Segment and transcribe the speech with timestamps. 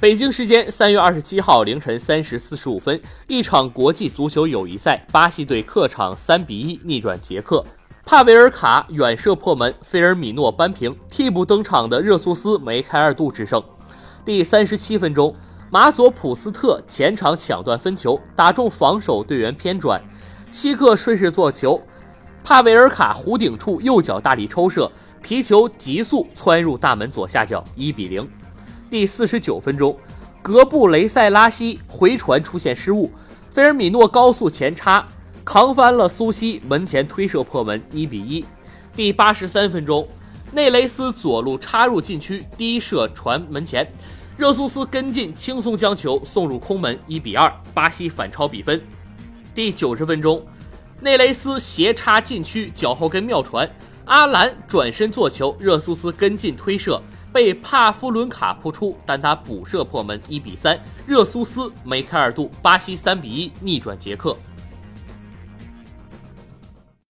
[0.00, 7.64] 北京时间三月二十七号凌晨三时四十五分，一场国际足球友谊赛，巴西队客场三比一逆转捷克，
[8.04, 13.62] 帕维尔卡远射破门，菲尔米诺扳平，替补登场的热苏斯梅开二度制胜。
[14.24, 15.34] 第三十七分钟，
[15.70, 20.02] 马佐普斯特前场抢断分球，打中防守队员偏转，
[20.50, 21.80] 希克顺势做球，
[22.42, 24.90] 帕维尔卡弧顶处右脚大力抽射，
[25.22, 28.28] 皮球急速窜入大门左下角，一比零。
[28.90, 29.96] 第四十九分钟，
[30.42, 33.10] 格布雷塞拉西回传出现失误，
[33.50, 35.06] 菲尔米诺高速前插，
[35.44, 38.44] 扛翻了苏西，门前推射破门，一比一。
[38.94, 40.06] 第八十三分钟，
[40.52, 43.86] 内雷斯左路插入禁区，低射传门前，
[44.36, 48.80] 热苏斯跟进，轻松将球送入空门，一比二，巴西反超比分。
[49.54, 50.44] 第九十分钟，
[51.00, 53.68] 内雷斯斜插禁区，脚后跟妙传，
[54.04, 57.02] 阿兰转身做球，热苏斯跟进推射。
[57.34, 64.36] 被帕夫伦卡扑出，但他补射破门，一比三，热苏斯梅开二度，巴西三比一逆转捷克。